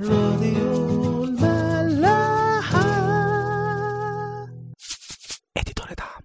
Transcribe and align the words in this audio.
راديو 0.00 1.24
الملاحة. 1.24 2.80
اديتور 5.56 5.86
دعم 5.98 6.22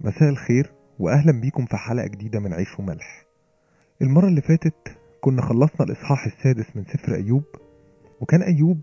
مساء 0.00 0.28
الخير 0.28 0.72
واهلا 0.98 1.40
بيكم 1.40 1.66
في 1.66 1.76
حلقة 1.76 2.06
جديدة 2.06 2.40
من 2.40 2.52
عيش 2.52 2.78
وملح. 2.78 3.24
المرة 4.02 4.26
اللي 4.28 4.40
فاتت 4.40 4.96
كنا 5.20 5.42
خلصنا 5.42 5.86
الإصحاح 5.86 6.26
السادس 6.26 6.76
من 6.76 6.84
سفر 6.84 7.14
أيوب 7.14 7.44
وكان 8.20 8.42
أيوب 8.42 8.80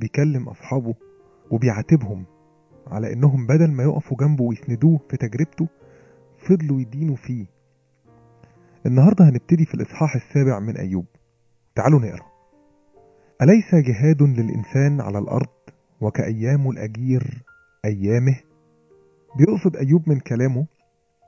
بيكلم 0.00 0.48
أصحابه 0.48 0.94
وبيعاتبهم 1.50 2.26
على 2.90 3.12
إنهم 3.12 3.46
بدل 3.46 3.70
ما 3.70 3.82
يقفوا 3.82 4.16
جنبه 4.16 4.44
ويسندوه 4.44 5.00
في 5.10 5.16
تجربته 5.16 5.68
فضلوا 6.48 6.80
يدينوا 6.80 7.16
فيه. 7.16 7.46
النهاردة 8.86 9.28
هنبتدي 9.28 9.64
في 9.64 9.74
الإصحاح 9.74 10.14
السابع 10.14 10.58
من 10.58 10.76
أيوب. 10.76 11.06
تعالوا 11.74 12.00
نقرأ. 12.00 12.26
أليس 13.42 13.74
جهاد 13.74 14.22
للإنسان 14.22 15.00
على 15.00 15.18
الأرض 15.18 15.48
وكأيام 16.00 16.70
الأجير 16.70 17.42
أيامه؟ 17.84 18.36
بيقصد 19.38 19.76
أيوب 19.76 20.08
من 20.08 20.20
كلامه 20.20 20.66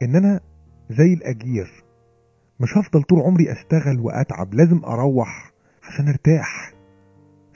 إن 0.02 0.16
أنا 0.16 0.40
زي 0.90 1.14
الأجير. 1.14 1.84
مش 2.60 2.78
هفضل 2.78 3.02
طول 3.02 3.20
عمري 3.20 3.52
أشتغل 3.52 4.00
وأتعب 4.00 4.54
لازم 4.54 4.84
أروح 4.84 5.52
عشان 5.82 6.08
أرتاح. 6.08 6.72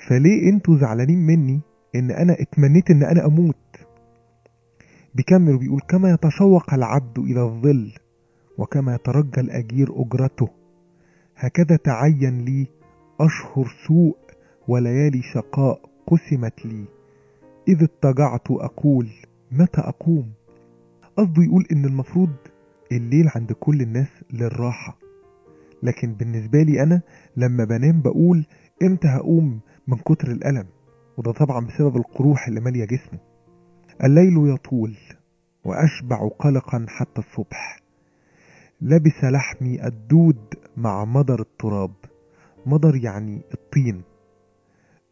فليه 0.09 0.51
أنتوا 0.53 0.77
زعلانين 0.79 1.19
مني 1.27 1.61
إن 1.95 2.11
أنا 2.11 2.37
اتمنيت 2.41 2.91
إن 2.91 3.03
أنا 3.03 3.27
أموت؟ 3.27 3.57
بيكمل 5.17 5.55
وبيقول 5.55 5.81
كما 5.81 6.11
يتشوق 6.11 6.75
العبد 6.75 7.19
إلى 7.19 7.43
الظل 7.43 7.93
وكما 8.59 8.95
يترجى 8.95 9.41
الأجير 9.41 10.03
أجرته. 10.03 10.49
هكذا 11.37 11.77
تعين 11.77 12.45
لي 12.45 12.67
أشهر 13.21 13.67
سوء 13.89 14.17
وليالي 14.69 15.23
شقاء 15.23 15.81
قسمت 16.07 16.67
لي. 16.67 16.85
إذ 17.69 17.83
اضطجعت 17.83 18.51
أقول 18.51 19.09
متى 19.53 19.81
أقوم؟ 19.81 20.31
قصده 21.17 21.43
يقول 21.43 21.67
إن 21.73 21.85
المفروض 21.85 22.33
الليل 22.93 23.29
عند 23.35 23.53
كل 23.53 23.81
الناس 23.81 24.09
للراحة. 24.33 24.99
لكن 25.83 26.13
بالنسبة 26.13 26.63
لي 26.63 26.83
أنا 26.83 27.03
لما 27.37 27.65
بنام 27.65 28.03
بقول 28.03 28.47
إمتى 28.83 29.09
هقوم 29.09 29.61
من 29.89 29.97
كتر 29.97 30.31
الألم. 30.31 30.67
وده 31.17 31.33
طبعا 31.33 31.67
بسبب 31.67 31.97
القروح 31.97 32.49
اللي 32.49 32.61
مالية 32.61 32.85
جسمه. 32.85 33.19
الليل 34.05 34.55
يطول. 34.55 34.97
وأشبع 35.67 36.29
قلقا 36.29 36.87
حتى 36.89 37.19
الصبح. 37.19 37.81
لبس 38.81 39.25
لحمي 39.25 39.87
الدود 39.87 40.55
مع 40.77 41.05
مضر 41.05 41.41
التراب. 41.41 41.95
مضر 42.67 42.97
يعني 42.97 43.43
الطين. 43.55 44.03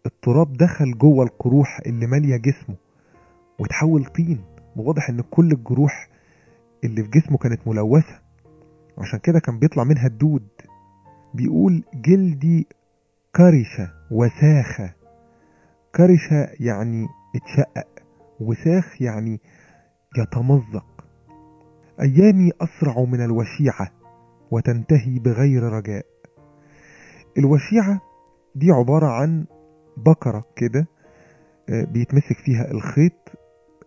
التراب 0.06 0.52
دخل 0.52 0.98
جوه 0.98 1.24
القروح 1.24 1.80
اللي 1.86 2.06
مالية 2.06 2.36
جسمه 2.36 2.76
وتحول 3.58 4.04
طين. 4.04 4.44
وواضح 4.76 5.08
إن 5.08 5.20
كل 5.20 5.52
الجروح 5.52 6.08
اللي 6.84 7.02
في 7.02 7.08
جسمه 7.08 7.38
كانت 7.38 7.68
ملوثة. 7.68 8.20
عشان 8.98 9.18
كده 9.18 9.38
كان 9.38 9.58
بيطلع 9.58 9.84
منها 9.84 10.06
الدود. 10.06 10.48
بيقول 11.34 11.82
جلدي 11.94 12.66
كرشة 13.36 13.90
وساخة. 14.10 14.94
كرشة 15.94 16.48
يعني 16.60 17.06
اتشقق. 17.36 17.88
وساخ 18.40 19.02
يعني 19.02 19.40
يتمزق. 20.18 20.86
أيامي 22.00 22.50
أسرع 22.60 23.04
من 23.04 23.24
الوشيعة 23.24 23.90
وتنتهي 24.50 25.18
بغير 25.18 25.62
رجاء. 25.62 26.06
الوشيعة 27.38 28.00
دي 28.54 28.70
عبارة 28.70 29.06
عن 29.06 29.44
بكرة 29.96 30.44
كده 30.56 30.86
آه، 31.68 31.84
بيتمسك 31.84 32.36
فيها 32.44 32.70
الخيط 32.70 33.12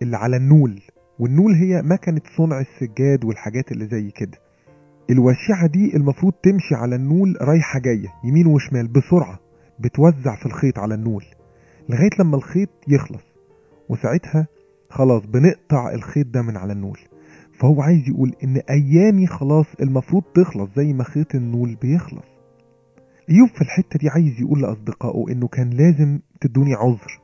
اللي 0.01 0.17
على 0.17 0.37
النول 0.37 0.81
والنول 1.19 1.53
هي 1.53 1.81
مكنة 1.81 2.21
صنع 2.37 2.59
السجاد 2.59 3.25
والحاجات 3.25 3.71
اللي 3.71 3.85
زي 3.87 4.11
كده. 4.11 4.37
الوشيعة 5.09 5.67
دي 5.67 5.95
المفروض 5.95 6.33
تمشي 6.43 6.75
على 6.75 6.95
النول 6.95 7.37
رايحة 7.41 7.79
جاية 7.79 8.13
يمين 8.23 8.47
وشمال 8.47 8.87
بسرعة 8.87 9.39
بتوزع 9.79 10.35
في 10.35 10.45
الخيط 10.45 10.79
على 10.79 10.93
النول 10.93 11.25
لغاية 11.89 12.09
لما 12.19 12.37
الخيط 12.37 12.69
يخلص 12.87 13.23
وساعتها 13.89 14.47
خلاص 14.97 15.25
بنقطع 15.25 15.93
الخيط 15.93 16.27
ده 16.27 16.41
من 16.41 16.57
على 16.57 16.73
النول. 16.73 16.99
فهو 17.59 17.81
عايز 17.81 18.09
يقول 18.09 18.35
إن 18.43 18.61
أيامي 18.69 19.27
خلاص 19.27 19.65
المفروض 19.81 20.23
تخلص 20.23 20.69
زي 20.75 20.93
ما 20.93 21.03
خيط 21.03 21.35
النول 21.35 21.75
بيخلص. 21.75 22.25
إيوب 23.29 23.49
في 23.49 23.61
الحتة 23.61 23.99
دي 23.99 24.09
عايز 24.09 24.41
يقول 24.41 24.61
لأصدقائه 24.61 25.31
إنه 25.31 25.47
كان 25.47 25.69
لازم 25.69 26.19
تدوني 26.41 26.73
عذر. 26.73 27.21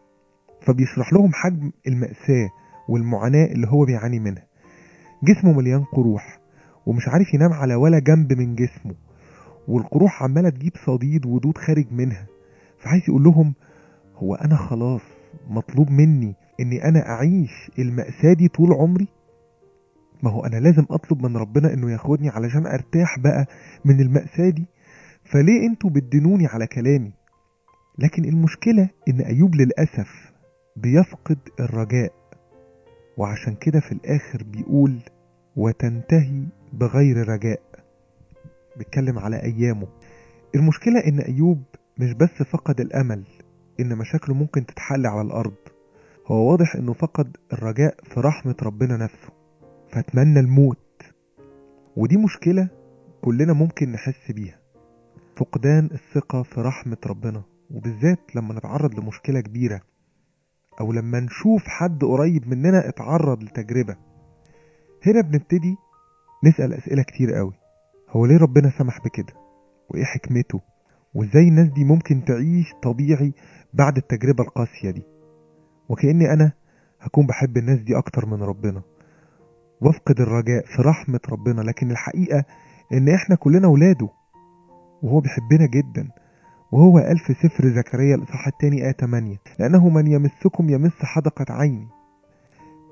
فبيشرح 0.62 1.14
لهم 1.14 1.34
حجم 1.34 1.72
المأساة 1.88 2.50
والمعاناة 2.90 3.46
اللي 3.46 3.68
هو 3.68 3.86
بيعاني 3.86 4.20
منها. 4.20 4.48
جسمه 5.24 5.54
مليان 5.54 5.84
قروح 5.84 6.40
ومش 6.86 7.08
عارف 7.08 7.34
ينام 7.34 7.54
على 7.54 7.76
ولا 7.76 8.00
جنب 8.00 8.34
من 8.34 8.56
جسمه. 8.56 8.96
والقروح 9.68 10.24
عمالة 10.24 10.50
تجيب 10.50 10.74
صديد 10.86 11.26
ودود 11.26 11.58
خارج 11.58 11.86
منها. 11.92 12.28
فعايز 12.80 13.04
يقول 13.08 13.24
لهم 13.24 13.54
هو 14.16 14.36
أنا 14.36 14.56
خلاص 14.56 15.13
مطلوب 15.50 15.90
مني 15.90 16.36
إني 16.60 16.84
أنا 16.86 17.10
أعيش 17.10 17.72
المأساة 17.80 18.34
دي 18.34 18.48
طول 18.48 18.74
عمري؟ 18.74 19.08
ما 20.24 20.30
هو 20.32 20.46
أنا 20.46 20.56
لازم 20.60 20.86
أطلب 20.90 21.26
من 21.26 21.38
ربنا 21.38 21.74
إنه 21.74 21.92
ياخدني 21.92 22.30
علشان 22.30 22.66
أرتاح 22.68 23.20
بقى 23.20 23.46
من 23.86 24.02
المأساة 24.02 24.50
دي. 24.50 24.66
فليه 25.26 25.68
أنتوا 25.68 25.90
بتدينوني 25.90 26.48
على 26.48 26.68
كلامي؟ 26.68 27.12
لكن 28.00 28.26
المشكلة 28.26 28.90
إن 29.08 29.22
أيوب 29.22 29.56
للأسف 29.56 30.32
بيفقد 30.76 31.38
الرجاء 31.60 32.12
وعشان 33.18 33.56
كده 33.56 33.80
في 33.80 33.92
الآخر 33.92 34.44
بيقول 34.44 35.00
وتنتهي 35.56 36.44
بغير 36.74 37.30
رجاء 37.30 37.62
بيتكلم 38.78 39.20
على 39.20 39.44
أيامه. 39.44 39.88
المشكلة 40.56 41.00
إن 41.08 41.20
أيوب 41.20 41.64
مش 42.00 42.14
بس 42.14 42.44
فقد 42.44 42.80
الأمل 42.80 43.24
إن 43.80 43.98
مشاكله 43.98 44.36
ممكن 44.36 44.66
تتحل 44.66 45.08
على 45.08 45.22
الأرض. 45.22 45.56
هو 46.28 46.52
واضح 46.52 46.76
إنه 46.76 46.94
فقد 46.94 47.38
الرجاء 47.54 47.96
في 48.04 48.20
رحمة 48.20 48.56
ربنا 48.64 48.98
نفسه 48.98 49.30
فأتمنى 49.92 50.40
الموت. 50.40 50.78
ودي 51.98 52.18
مشكلة 52.18 52.70
كلنا 53.22 53.54
ممكن 53.54 53.92
نحس 53.92 54.32
بيها 54.32 54.60
فقدان 55.38 55.90
الثقة 55.92 56.44
في 56.44 56.62
رحمة 56.62 56.98
ربنا 57.06 57.44
وبالذات 57.72 58.36
لما 58.36 58.54
نتعرض 58.54 59.00
لمشكلة 59.00 59.42
كبيرة 59.42 59.82
أو 60.80 60.92
لما 60.92 61.20
نشوف 61.20 61.64
حد 61.68 62.04
قريب 62.04 62.48
مننا 62.48 62.90
اتعرض 62.90 63.44
لتجربة. 63.44 63.96
هنا 65.06 65.22
بنبتدي 65.22 65.76
نسأل 66.44 66.74
أسئلة 66.74 67.04
كتير 67.04 67.34
قوي 67.34 67.54
هو 68.10 68.26
ليه 68.26 68.38
ربنا 68.38 68.70
سمح 68.78 69.00
بكده؟ 69.06 69.34
وإيه 69.90 70.04
حكمته؟ 70.04 70.62
وإزاي 71.14 71.48
الناس 71.48 71.68
دي 71.68 71.84
ممكن 71.84 72.26
تعيش 72.26 72.74
طبيعي 72.84 73.34
بعد 73.74 73.98
التجربة 73.98 74.44
القاسية 74.44 74.92
دي. 74.92 75.04
وكأني 75.90 76.34
أنا 76.34 76.52
هكون 77.02 77.26
بحب 77.26 77.58
الناس 77.58 77.80
دي 77.80 77.98
أكتر 77.98 78.26
من 78.26 78.44
ربنا. 78.44 78.82
وأفقد 79.82 80.20
الرجاء 80.22 80.66
في 80.66 80.82
رحمة 80.82 81.20
ربنا 81.30 81.62
لكن 81.62 81.92
الحقيقة 81.92 82.44
إن 82.94 83.10
إحنا 83.10 83.36
كلنا 83.36 83.68
ولاده 83.68 84.10
وهو 85.04 85.20
بيحبنا 85.20 85.66
جدا. 85.66 86.10
وهو 86.72 86.98
قال 86.98 87.18
في 87.18 87.34
سفر 87.34 87.70
زكريا 87.70 88.16
الإصحاح 88.16 88.48
الثاني 88.48 88.86
آية 88.86 88.92
8 88.92 89.38
لأنه 89.60 89.90
من 89.90 90.08
يمسكم 90.08 90.70
يمس 90.70 91.04
حدقة 91.04 91.46
عيني. 91.50 91.88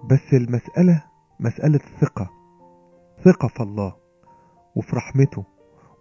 بس 0.10 0.34
المسألة 0.34 1.04
مسألة 1.40 1.80
ثقة. 2.02 2.30
ثقة 3.26 3.48
في 3.48 3.64
الله 3.64 3.94
وفي 4.76 4.96
رحمته. 4.96 5.46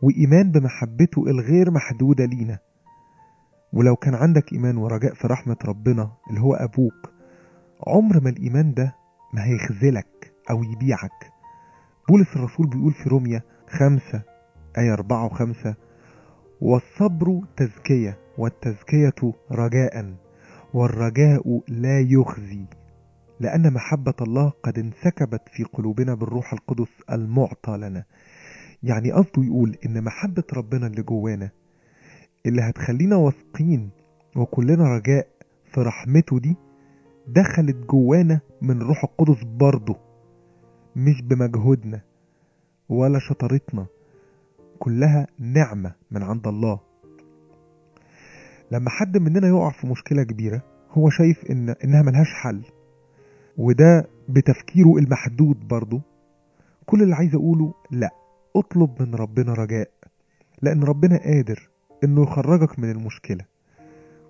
وإيمان 0.03 0.51
بمحبته 0.51 1.23
الغير 1.27 1.71
محدودة 1.71 2.25
لينا. 2.25 2.59
ولو 3.73 3.97
كان 3.97 4.15
عندك 4.15 4.53
إيمان 4.53 4.77
ورجاء 4.77 5.15
في 5.15 5.27
رحمة 5.27 5.57
ربنا 5.65 6.13
اللي 6.31 6.41
هو 6.41 6.55
أبوك 6.55 7.13
عمر 7.87 8.21
ما 8.21 8.31
الإيمان 8.31 8.75
ده 8.75 8.95
ما 9.35 9.45
هيخذلك 9.45 10.33
أو 10.51 10.63
يبيعك. 10.63 11.33
بولس 12.09 12.37
الرسول 12.37 12.67
بيقول 12.67 12.93
في 12.93 13.09
روميا 13.09 13.43
خمسة 13.69 14.23
آية 14.79 14.93
أربعة 14.93 15.25
وخمسة 15.27 15.75
والصبر 16.61 17.41
تزكية 17.57 18.19
والتزكية 18.39 19.15
رجاء 19.53 20.15
والرجاء 20.75 21.61
لا 21.69 22.01
يخزي 22.01 22.65
لأن 23.41 23.73
محبة 23.73 24.15
الله 24.21 24.53
قد 24.63 24.79
انسكبت 24.79 25.43
في 25.53 25.65
قلوبنا 25.65 26.15
بالروح 26.15 26.53
القدس 26.53 26.89
المعطى 27.13 27.77
لنا. 27.77 28.05
يعني 28.83 29.13
قصده 29.13 29.43
يقول 29.45 29.77
إن 29.87 30.05
محبة 30.05 30.43
ربنا 30.53 30.87
اللي 30.87 31.03
جوانا 31.03 31.51
اللي 32.47 32.63
هتخلينا 32.63 33.17
واثقين 33.17 33.91
وكلنا 34.37 34.85
رجاء 34.97 35.29
في 35.75 35.81
رحمته 35.81 36.39
دي 36.39 36.57
دخلت 37.29 37.77
جوانا 37.77 38.41
من 38.63 38.83
روح 38.83 39.05
القدس 39.05 39.43
برضه 39.45 39.97
مش 40.97 41.23
بمجهودنا 41.23 42.01
ولا 42.89 43.19
شطارتنا 43.19 43.87
كلها 44.79 45.27
نعمة 45.39 45.93
من 46.11 46.23
عند 46.23 46.47
الله. 46.47 46.81
لما 48.73 48.91
حد 48.91 49.17
مننا 49.19 49.49
يقع 49.49 49.71
في 49.71 49.87
مشكلة 49.87 50.23
كبيرة 50.23 50.63
هو 50.91 51.11
شايف 51.11 51.45
إن 51.51 51.69
إنها 51.85 52.03
ملهاش 52.03 52.35
حل 52.35 52.63
وده 53.57 54.07
بتفكيره 54.29 54.97
المحدود 54.99 55.69
برضه. 55.69 56.01
كل 56.87 57.03
اللي 57.03 57.15
عايز 57.15 57.35
أقوله 57.35 57.75
لأ 57.91 58.11
أطلب 58.57 59.03
من 59.03 59.15
ربنا 59.15 59.53
رجاء 59.55 59.91
لأن 60.63 60.83
ربنا 60.83 61.17
قادر 61.19 61.69
إنه 62.05 62.23
يخرجك 62.23 62.79
من 62.79 62.91
المشكلة. 62.91 63.45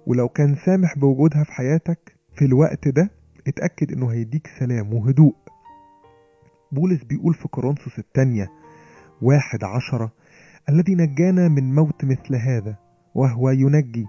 ولو 0.06 0.28
كان 0.28 0.56
سامح 0.56 0.98
بوجودها 0.98 1.44
في 1.44 1.52
حياتك 1.52 2.16
في 2.34 2.44
الوقت 2.44 2.88
ده 2.88 3.10
اتأكد 3.46 3.92
إنه 3.92 4.12
هيديك 4.12 4.46
سلام 4.58 4.94
وهدوء. 4.94 5.34
بولس 6.72 7.04
بيقول 7.04 7.34
في 7.34 7.48
كورنثوس 7.48 7.98
الثانية 7.98 8.50
واحد 9.22 9.64
عشرة 9.64 10.12
الذي 10.68 10.94
نجانا 10.94 11.48
من 11.48 11.74
موت 11.74 12.04
مثل 12.04 12.34
هذا 12.36 12.76
وهو 13.14 13.50
ينجي. 13.50 14.06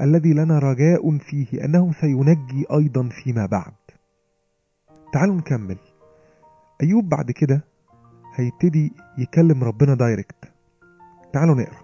الذي 0.00 0.32
لنا 0.32 0.58
رجاء 0.58 1.18
فيه 1.18 1.64
أنه 1.64 1.92
سينجي 1.92 2.64
أيضا 2.72 3.08
فيما 3.08 3.46
بعد. 3.46 3.72
تعالوا 5.12 5.34
نكمل. 5.34 5.78
أيوب 6.82 7.08
بعد 7.08 7.30
كده 7.30 7.64
هيبتدي 8.34 8.92
يكلم 9.18 9.64
ربنا 9.64 9.94
دايركت. 9.94 10.52
تعالوا 11.32 11.54
نقرأ. 11.54 11.82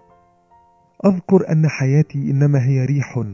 أذكر 1.05 1.51
أن 1.51 1.67
حياتي 1.67 2.31
إنما 2.31 2.65
هي 2.65 2.85
ريح 2.85 3.25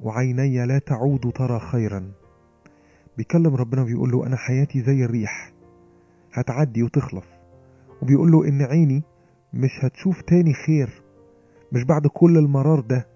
وعيني 0.00 0.66
لا 0.66 0.78
تعود 0.78 1.32
ترى 1.34 1.58
خيرا. 1.58 2.12
بيكلم 3.16 3.54
ربنا 3.54 3.84
بيقول 3.84 4.10
له 4.10 4.26
أنا 4.26 4.36
حياتي 4.36 4.82
زي 4.82 5.04
الريح. 5.04 5.52
هتعدي 6.32 6.82
وتخلص. 6.82 7.26
وبيقول 8.02 8.32
له 8.32 8.48
إن 8.48 8.62
عيني 8.62 9.02
مش 9.52 9.84
هتشوف 9.84 10.22
تاني 10.22 10.52
خير. 10.52 11.02
مش 11.72 11.84
بعد 11.84 12.06
كل 12.06 12.38
المرار 12.38 12.80
ده 12.80 13.06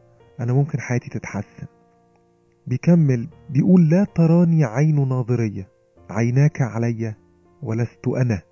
أنا 0.40 0.52
ممكن 0.52 0.80
حياتي 0.80 1.10
تتحسن. 1.10 1.66
بيكمل 2.66 3.28
بيقول 3.50 3.88
لا 3.88 4.04
تراني 4.04 4.64
عين 4.64 5.08
ناظرية. 5.08 5.68
عيناك 6.10 6.62
عليا 6.62 7.16
ولست 7.62 8.08
أنا. 8.08 8.49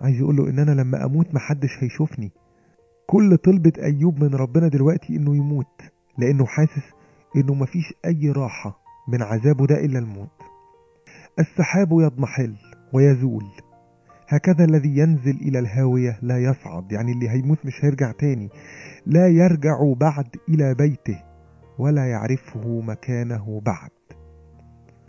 عايز 0.00 0.16
يقول 0.20 0.36
له 0.36 0.50
إن 0.50 0.58
أنا 0.58 0.70
لما 0.80 1.04
أموت 1.04 1.34
محدش 1.34 1.70
هيشوفني. 1.80 2.32
كل 3.06 3.36
طلبة 3.36 3.72
أيوب 3.82 4.24
من 4.24 4.34
ربنا 4.34 4.68
دلوقتي 4.68 5.16
إنه 5.16 5.36
يموت 5.36 5.82
لأنه 6.18 6.46
حاسس 6.46 6.90
إنه 7.36 7.54
مفيش 7.54 7.94
أي 8.04 8.30
راحة 8.30 8.80
من 9.08 9.22
عذابه 9.22 9.66
ده 9.66 9.84
إلا 9.84 9.98
الموت. 9.98 10.30
السحاب 11.38 11.88
يضمحل 11.92 12.56
ويزول. 12.92 13.44
هكذا 14.28 14.64
الذي 14.64 14.98
ينزل 14.98 15.36
إلى 15.36 15.58
الهاوية 15.58 16.18
لا 16.22 16.38
يصعد 16.38 16.92
يعني 16.92 17.12
اللي 17.12 17.30
هيموت 17.30 17.66
مش 17.66 17.84
هيرجع 17.84 18.12
تاني. 18.12 18.48
لا 19.06 19.28
يرجع 19.28 19.92
بعد 19.96 20.28
إلى 20.48 20.74
بيته 20.74 21.22
ولا 21.78 22.06
يعرفه 22.10 22.80
مكانه 22.80 23.60
بعد. 23.66 23.90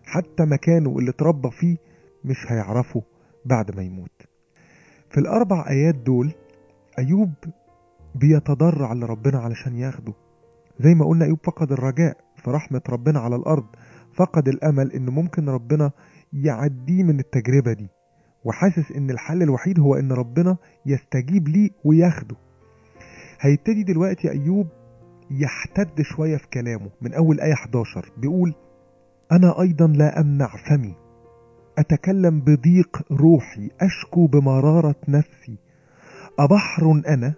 حتى 0.06 0.46
مكانه 0.46 0.98
اللي 1.00 1.10
اتربى 1.10 1.50
فيه 1.52 1.78
مش 2.26 2.38
هيعرفه 2.52 3.02
بعد 3.46 3.76
ما 3.76 3.82
يموت. 3.84 4.31
في 5.12 5.20
الأربع 5.20 5.66
آيات 5.70 5.96
دول 5.96 6.32
أيوب 7.00 7.34
بيتضرع 8.16 8.94
لربنا 8.94 9.40
علشان 9.40 9.76
ياخده. 9.76 10.14
زي 10.80 10.94
ما 10.96 11.06
قلنا 11.06 11.26
أيوب 11.26 11.40
فقد 11.44 11.72
الرجاء 11.72 12.18
في 12.44 12.52
رحمة 12.52 12.82
ربنا 12.90 13.20
على 13.20 13.36
الأرض 13.36 13.66
فقد 14.16 14.48
الأمل 14.48 14.92
إن 14.92 15.10
ممكن 15.10 15.50
ربنا 15.50 15.92
يعديه 16.34 17.04
من 17.04 17.20
التجربة 17.20 17.74
دي 17.74 17.88
وحاسس 18.46 18.92
إن 18.92 19.10
الحل 19.10 19.42
الوحيد 19.44 19.80
هو 19.80 19.96
إن 19.96 20.12
ربنا 20.12 20.58
يستجيب 20.86 21.48
ليه 21.48 21.70
وياخده. 21.86 22.36
هيبتدي 23.40 23.84
دلوقتي 23.84 24.32
أيوب 24.32 24.68
يحتد 25.32 26.02
شوية 26.02 26.38
في 26.38 26.48
كلامه 26.48 26.90
من 27.02 27.14
أول 27.14 27.40
آية 27.40 27.54
11 27.54 28.12
بيقول 28.18 28.54
أنا 29.32 29.62
أيضا 29.62 29.88
لا 29.88 30.20
أمنع 30.20 30.48
فمي. 30.70 30.96
أتكلم 31.82 32.40
بضيق 32.40 33.02
روحي 33.12 33.70
أشكو 33.82 34.28
بمرارة 34.28 34.96
نفسي. 35.08 35.58
أبحر 36.40 37.02
أنا 37.08 37.34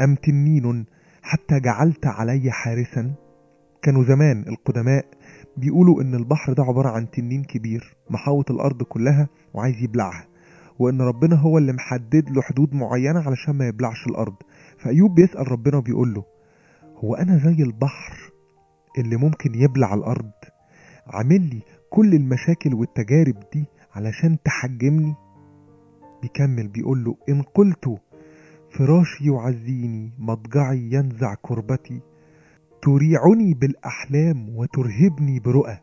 أم 0.00 0.14
تنين 0.14 0.84
حتى 1.22 1.60
جعلت 1.60 2.06
علي 2.06 2.50
حارسا؟ 2.50 3.14
كانوا 3.82 4.04
زمان 4.04 4.44
القدماء 4.48 5.04
بيقولوا 5.56 6.02
إن 6.02 6.14
البحر 6.14 6.52
ده 6.52 6.62
عبارة 6.62 6.88
عن 6.88 7.10
تنين 7.10 7.42
كبير 7.44 7.96
محاوط 8.10 8.50
الأرض 8.50 8.82
كلها 8.82 9.28
وعايز 9.54 9.82
يبلعها 9.82 10.26
وإن 10.78 11.00
ربنا 11.02 11.36
هو 11.36 11.58
اللي 11.58 11.72
محدد 11.72 12.30
له 12.30 12.42
حدود 12.42 12.74
معينة 12.74 13.20
علشان 13.20 13.54
ما 13.54 13.66
يبلعش 13.68 14.06
الأرض. 14.06 14.34
فأيوب 14.78 15.14
بيسأل 15.14 15.52
ربنا 15.52 15.76
وبيقول 15.76 16.14
له 16.14 16.24
هو 17.04 17.14
أنا 17.14 17.38
زي 17.38 17.62
البحر 17.62 18.32
اللي 18.98 19.16
ممكن 19.16 19.54
يبلع 19.54 19.94
الأرض؟ 19.94 20.30
عامل 21.06 21.40
لي 21.40 21.62
كل 21.90 22.14
المشاكل 22.14 22.74
والتجارب 22.74 23.36
دي 23.52 23.64
علشان 23.94 24.38
تحجمني؟ 24.44 25.14
بيكمل 26.22 26.68
بيقول 26.68 27.04
له 27.04 27.16
إن 27.28 27.42
قلت 27.42 27.98
فراشي 28.78 29.30
يعزيني 29.32 30.12
مضجعي 30.18 30.90
ينزع 30.92 31.34
كربتي 31.42 32.00
تريعني 32.82 33.54
بالأحلام 33.54 34.48
وترهبني 34.56 35.40
برؤى. 35.40 35.78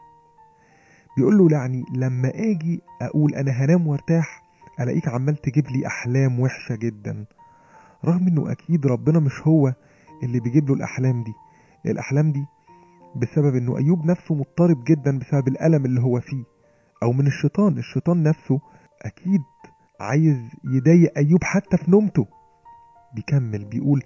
بيقول 1.18 1.38
له 1.38 1.48
يعني 1.52 1.84
لما 1.96 2.30
آجي 2.36 2.82
أقول 3.02 3.36
أنا 3.36 3.52
هنام 3.52 3.88
وارتاح 3.88 4.44
ألاقيك 4.80 5.08
عمال 5.08 5.36
تجيب 5.36 5.68
لي 5.68 5.88
أحلام 5.88 6.40
وحشة 6.40 6.76
جدا. 6.76 7.26
رغم 8.06 8.28
إنه 8.28 8.52
أكيد 8.52 8.88
ربنا 8.88 9.20
مش 9.20 9.48
هو 9.48 9.74
اللي 10.24 10.40
بيجيب 10.40 10.70
له 10.70 10.76
الأحلام 10.76 11.24
دي. 11.24 11.34
الأحلام 11.86 12.32
دي 12.32 12.46
بسبب 13.16 13.56
إنه 13.56 13.78
أيوب 13.78 14.06
نفسه 14.06 14.36
مضطرب 14.36 14.84
جدا 14.84 15.20
بسبب 15.20 15.48
الألم 15.48 15.86
اللي 15.86 16.02
هو 16.02 16.20
فيه. 16.20 16.44
أو 17.04 17.12
من 17.12 17.28
الشيطان. 17.28 17.78
الشيطان 17.78 18.24
نفسه 18.24 18.60
أكيد 19.02 19.42
عايز 20.00 20.38
يضايق 20.64 21.18
أيوب 21.18 21.44
حتى 21.44 21.78
في 21.78 21.92
نومته. 21.92 22.28
بيكمل 23.16 23.66
بيقول 23.66 24.04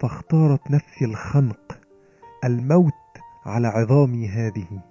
فاختارت 0.00 0.70
نفسي 0.70 1.04
الخنق 1.04 1.78
الموت 2.44 2.92
على 3.46 3.68
عظامي 3.68 4.28
هذه. 4.28 4.82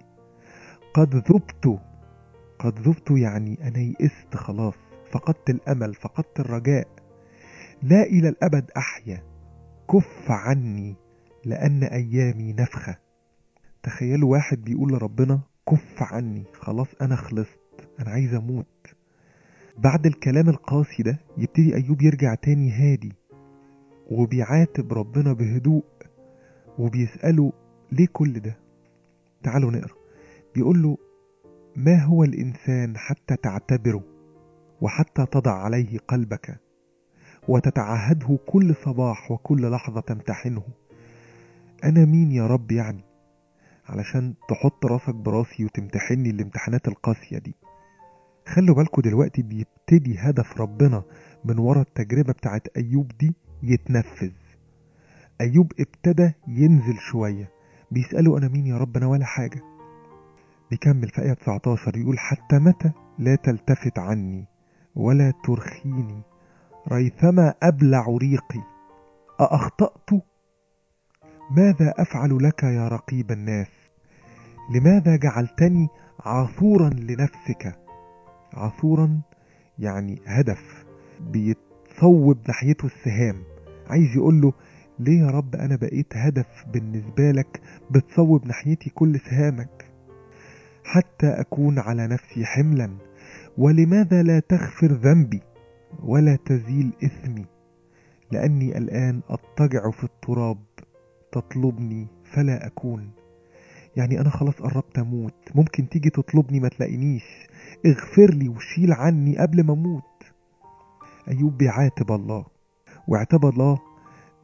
قد 0.94 1.16
ذبت 1.16 1.80
قد 2.60 2.80
ذبت 2.80 3.12
يعني 3.12 3.68
أنا 3.68 3.80
يئست 3.80 4.36
خلاص 4.36 4.74
فقدت 5.12 5.50
الأمل 5.50 5.94
فقدت 5.94 6.40
الرجاء. 6.40 6.88
لا 7.84 8.04
إلى 8.04 8.30
الأبد 8.30 8.72
أحيا 8.78 9.24
كف 9.92 10.32
عني 10.32 10.96
لأن 11.46 11.84
أيامي 11.84 12.54
نفخة. 12.54 12.98
تخيلوا 13.84 14.32
واحد 14.32 14.62
بيقول 14.62 14.94
لربنا 14.94 15.40
كف 15.70 16.04
عني. 16.04 16.44
خلاص 16.54 16.88
أنا 17.02 17.16
خلصت. 17.16 17.60
أنا 18.00 18.10
عايز 18.10 18.34
أموت. 18.34 18.66
بعد 19.78 20.06
الكلام 20.06 20.50
القاسي 20.50 21.04
ده 21.04 21.20
يبتدي 21.38 21.76
أيوب 21.76 22.02
يرجع 22.02 22.36
تاني 22.36 22.72
هادي 22.72 23.14
وبيعاتب 24.12 24.94
ربنا 24.94 25.34
بهدوء 25.34 25.84
وبيسأله 26.80 27.54
ليه 27.92 28.08
كل 28.14 28.40
ده؟ 28.40 28.58
تعالوا 29.44 29.72
نقرأ. 29.72 29.96
بيقول 30.56 30.82
له 30.84 30.98
ما 31.76 32.04
هو 32.04 32.24
الإنسان 32.24 32.98
حتى 32.98 33.36
تعتبره 33.36 34.04
وحتى 34.82 35.26
تضع 35.26 35.54
عليه 35.54 36.00
قلبك 36.08 36.60
وتتعهده 37.48 38.40
كل 38.48 38.76
صباح 38.76 39.32
وكل 39.32 39.72
لحظة 39.72 40.02
تمتحنه؟ 40.02 40.64
أنا 41.84 42.06
مين 42.06 42.32
يا 42.32 42.48
رب 42.48 42.72
يعني؟ 42.72 43.09
علشان 43.90 44.34
تحط 44.50 44.86
راسك 44.86 45.16
براسي 45.16 45.66
وتمتحني 45.66 46.30
الامتحانات 46.30 46.88
القاسية 46.88 47.38
دي. 47.38 47.56
خلوا 48.48 48.76
بالكوا 48.76 49.04
دلوقتي 49.04 49.42
بيبتدي 49.42 50.18
هدف 50.20 50.62
ربنا 50.62 51.04
من 51.46 51.60
ورا 51.60 51.82
التجربة 51.82 52.34
بتاعت 52.34 52.68
أيوب 52.78 53.12
دي 53.20 53.36
يتنفذ. 53.64 54.32
أيوب 55.42 55.74
ابتدى 55.80 56.32
ينزل 56.48 56.98
شوية. 56.98 57.52
بيسأله 57.92 58.38
أنا 58.38 58.48
مين 58.48 58.68
يا 58.68 58.78
رب؟ 58.78 58.98
أنا 58.98 59.08
ولا 59.08 59.26
حاجة. 59.26 59.62
بيكمل 60.72 61.10
في 61.10 61.22
آية 61.22 61.34
19 61.34 61.98
يقول 61.98 62.20
حتى 62.20 62.60
متى 62.60 62.92
لا 63.20 63.36
تلتفت 63.36 64.00
عني 64.00 64.46
ولا 64.96 65.34
ترخيني؟ 65.44 66.22
ريثما 66.92 67.54
أبلع 67.64 68.06
ريقي. 68.22 68.64
أأخطأت؟ 69.40 70.10
ماذا 71.52 71.94
أفعل 71.98 72.38
لك 72.44 72.64
يا 72.64 72.88
رقيب 72.88 73.32
الناس؟ 73.32 73.79
لماذا 74.70 75.16
جعلتني 75.16 75.88
عاثورا 76.20 76.90
لنفسك؟ 76.90 77.80
عاثورا 78.54 79.22
يعني 79.80 80.22
هدف 80.26 80.86
بيتصوب 81.32 82.38
ناحيته 82.48 82.86
السهام. 82.86 83.44
عايز 83.88 84.16
يقول 84.16 84.42
له 84.42 84.54
ليه 85.00 85.20
يا 85.20 85.28
رب 85.28 85.56
أنا 85.56 85.76
بقيت 85.76 86.18
هدف 86.18 86.66
بالنسبة 86.74 87.32
لك 87.32 87.62
بتصوب 87.92 88.48
ناحيتي 88.48 88.90
كل 88.90 89.20
سهامك؟ 89.20 89.86
حتى 90.84 91.28
أكون 91.28 91.80
على 91.80 92.08
نفسي 92.08 92.46
حملا. 92.46 92.98
ولماذا 93.58 94.24
لا 94.24 94.40
تغفر 94.40 94.92
ذنبي 94.92 95.42
ولا 96.04 96.38
تزيل 96.46 96.92
إثمي؟ 97.04 97.46
لأني 98.32 98.78
الآن 98.78 99.22
أضطجع 99.30 99.92
في 99.92 100.04
التراب 100.04 100.58
تطلبني 101.32 102.08
فلا 102.24 102.68
أكون. 102.68 103.19
يعني 103.96 104.22
أنا 104.22 104.30
خلاص 104.30 104.54
قربت 104.54 105.00
أموت. 105.00 105.34
ممكن 105.56 105.90
تيجي 105.90 106.10
تطلبني 106.10 106.60
ما 106.60 106.70
تلاقينيش. 106.70 107.48
اغفر 107.86 108.34
لي 108.34 108.50
وشيل 108.50 108.94
عني 108.94 109.38
قبل 109.38 109.64
ما 109.64 109.74
أموت. 109.74 110.04
أيوب 111.28 111.58
بيعاتب 111.58 112.12
الله 112.12 112.46
واعتاب 113.08 113.46
الله 113.46 113.80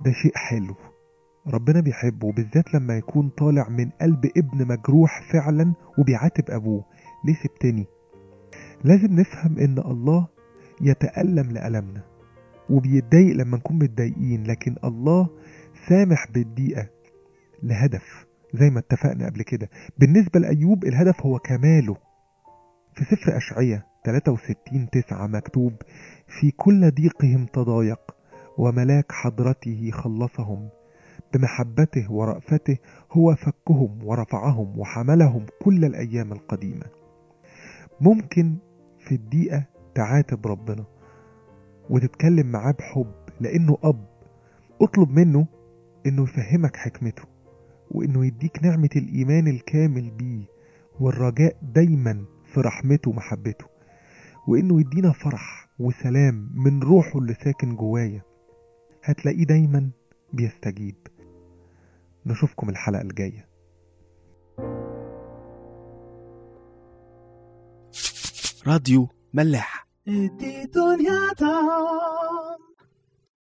ده 0.06 0.12
شيء 0.12 0.32
حلو. 0.36 0.76
ربنا 1.48 1.80
بيحبه 1.80 2.32
بالذات 2.32 2.74
لما 2.74 2.98
يكون 2.98 3.30
طالع 3.30 3.70
من 3.70 3.90
قلب 4.02 4.32
ابن 4.38 4.68
مجروح 4.68 5.32
فعلا 5.34 5.74
وبيعاتب 5.98 6.44
أبوه. 6.52 6.86
ليه 7.26 7.36
سبتني؟ 7.44 7.86
لازم 8.84 9.20
نفهم 9.20 9.60
إن 9.60 9.80
الله 9.80 10.28
يتألم 10.82 11.52
لألمنا 11.52 12.02
وبيتضايق 12.70 13.36
لما 13.36 13.58
نكون 13.58 13.80
متضايقين 13.80 14.44
لكن 14.44 14.76
الله 14.84 15.30
سامح 15.90 16.32
بالضيقة 16.32 16.88
لهدف. 17.64 18.25
زي 18.56 18.70
ما 18.70 18.80
اتفقنا 18.80 19.26
قبل 19.26 19.42
كده. 19.42 19.70
بالنسبة 19.98 20.40
لأيوب 20.40 20.86
الهدف 20.86 21.22
هو 21.26 21.40
كماله. 21.40 21.98
في 22.96 23.04
سفر 23.06 23.38
أشعية 23.38 23.86
63 24.06 24.90
تسعة 24.90 25.28
مكتوب 25.28 25.74
في 26.28 26.52
كل 26.52 26.92
ضيقهم 26.92 27.46
تضايق 27.46 28.00
وملاك 28.58 29.12
حضرته 29.12 29.92
خلصهم. 29.92 30.70
بمحبته 31.34 32.12
ورأفته 32.12 32.78
هو 33.12 33.36
فكهم 33.36 34.00
ورفعهم 34.04 34.80
وحملهم 34.80 35.46
كل 35.62 35.86
الأيام 35.86 36.34
القديمة. 36.34 36.86
ممكن 38.02 38.56
في 39.00 39.16
الدقيقة 39.16 39.64
تعاتب 39.96 40.48
ربنا 40.48 40.86
وتتكلم 41.90 42.48
معاه 42.48 42.72
بحب 42.72 43.12
لأنه 43.42 43.78
أب. 43.84 44.06
اطلب 44.82 45.10
منه 45.10 45.48
إنه 46.06 46.24
يفهمك 46.24 46.76
حكمته. 46.76 47.35
وإنه 47.92 48.26
يديك 48.26 48.64
نعمة 48.64 48.90
الإيمان 48.96 49.48
الكامل 49.48 50.12
بيه 50.12 50.46
والرجاء 51.00 51.58
دايما 51.62 52.26
في 52.46 52.60
رحمته 52.62 53.10
ومحبته 53.10 53.66
وإنه 54.48 54.80
يدينا 54.80 55.12
فرح 55.12 55.70
وسلام 55.80 56.50
من 56.56 56.84
روحه 56.84 57.20
اللي 57.20 57.34
ساكن 57.34 57.76
جوايا. 57.76 58.22
هتلاقيه 59.04 59.44
دايما 59.44 59.90
بيستجيب. 60.34 60.96
نشوفكم 62.26 62.70
الحلقة 62.70 63.02
الجاية. 63.02 63.48
راديو 68.68 69.10
ملاح. 69.34 69.88
دي 70.08 70.66
دنيا 70.66 71.34
تا 71.38 71.62